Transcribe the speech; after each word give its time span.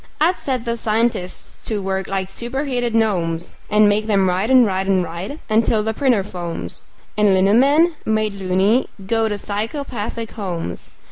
I'd 0.19 0.37
set 0.37 0.65
the 0.65 0.77
scientists 0.77 1.63
to 1.67 1.79
work 1.79 2.07
like 2.07 2.31
superheated 2.31 2.95
gnomes, 2.95 3.55
And 3.69 3.87
make 3.87 4.07
them 4.07 4.27
write 4.27 4.49
and 4.49 4.65
write 4.65 4.87
and 4.87 5.03
write 5.03 5.39
until 5.47 5.83
the 5.83 5.93
printer 5.93 6.23
foams 6.23 6.83
And 7.15 7.35
lino 7.35 7.53
men, 7.53 7.93
made 8.03 8.33
"loony", 8.33 8.89
go 9.05 9.29
to 9.29 9.37
psychopathic 9.37 10.31
homes. 10.31 10.89